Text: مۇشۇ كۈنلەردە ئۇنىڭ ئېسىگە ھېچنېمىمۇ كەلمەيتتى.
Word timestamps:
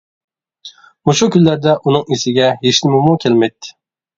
مۇشۇ 1.09 1.27
كۈنلەردە 1.35 1.75
ئۇنىڭ 1.83 2.09
ئېسىگە 2.17 2.51
ھېچنېمىمۇ 2.67 3.15
كەلمەيتتى. 3.27 3.79